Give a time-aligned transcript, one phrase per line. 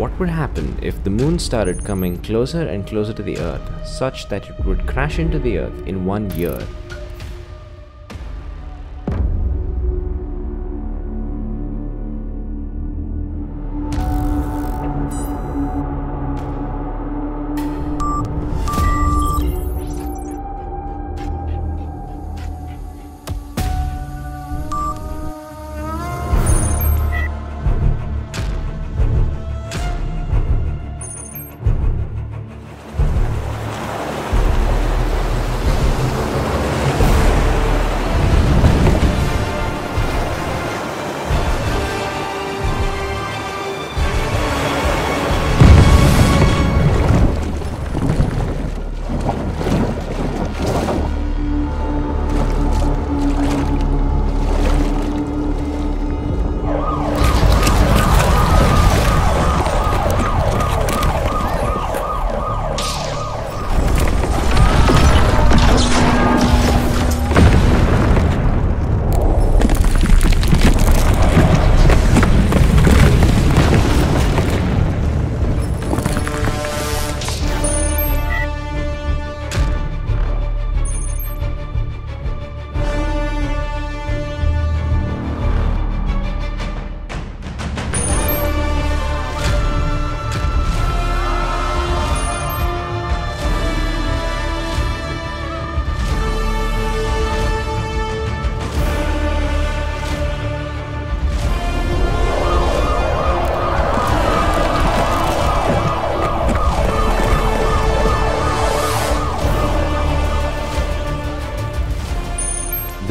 [0.00, 4.30] What would happen if the moon started coming closer and closer to the earth such
[4.30, 6.58] that it would crash into the earth in one year?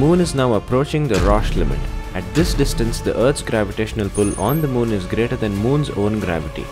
[0.00, 1.78] Moon is now approaching the Roche limit.
[2.14, 5.90] At this distance, the Earth's gravitational pull on the moon is greater than the moon's
[5.90, 6.64] own gravity.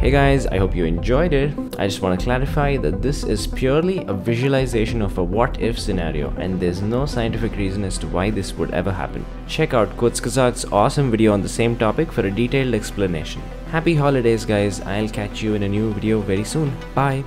[0.00, 1.52] Hey guys, I hope you enjoyed it.
[1.76, 5.76] I just want to clarify that this is purely a visualization of a what if
[5.76, 9.26] scenario and there's no scientific reason as to why this would ever happen.
[9.48, 13.42] Check out Kurzgesagt's awesome video on the same topic for a detailed explanation.
[13.72, 16.72] Happy holidays guys, I'll catch you in a new video very soon.
[16.94, 17.24] Bye.